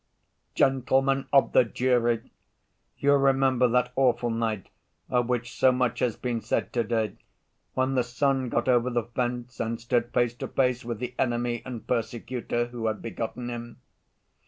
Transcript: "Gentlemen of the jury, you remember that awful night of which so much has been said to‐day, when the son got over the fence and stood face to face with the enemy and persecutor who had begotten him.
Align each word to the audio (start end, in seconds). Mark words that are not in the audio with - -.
"Gentlemen 0.55 1.27
of 1.31 1.51
the 1.51 1.63
jury, 1.63 2.31
you 2.97 3.13
remember 3.13 3.67
that 3.67 3.93
awful 3.95 4.31
night 4.31 4.65
of 5.11 5.29
which 5.29 5.53
so 5.55 5.71
much 5.71 5.99
has 5.99 6.15
been 6.15 6.41
said 6.41 6.73
to‐day, 6.73 7.17
when 7.75 7.93
the 7.93 8.03
son 8.03 8.49
got 8.49 8.67
over 8.67 8.89
the 8.89 9.03
fence 9.03 9.59
and 9.59 9.79
stood 9.79 10.11
face 10.11 10.33
to 10.37 10.47
face 10.47 10.83
with 10.83 10.97
the 10.97 11.13
enemy 11.19 11.61
and 11.67 11.85
persecutor 11.85 12.65
who 12.65 12.87
had 12.87 13.03
begotten 13.03 13.49
him. 13.49 13.77